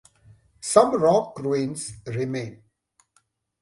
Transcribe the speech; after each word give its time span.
Some 0.61 0.95
rock 0.99 1.37
ruins 1.39 1.93
remain. 2.07 2.63